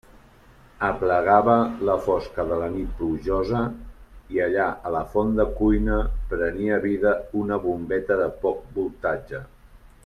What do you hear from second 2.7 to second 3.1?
nit